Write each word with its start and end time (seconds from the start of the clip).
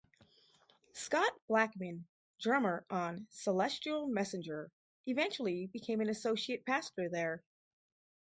Scott 0.93 1.31
Blackman, 1.47 2.07
drummer 2.39 2.87
on 2.89 3.27
"Celestial 3.29 4.07
Messenger", 4.07 4.71
eventually 5.05 5.67
became 5.67 6.01
an 6.01 6.09
associate 6.09 6.65
pastor 6.65 7.07
there. 7.07 7.43